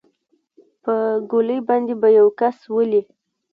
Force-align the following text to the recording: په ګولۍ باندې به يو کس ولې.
په 0.83 0.93
ګولۍ 1.31 1.59
باندې 1.67 1.93
به 2.01 2.07
يو 2.17 2.27
کس 2.39 2.57
ولې. 2.75 3.01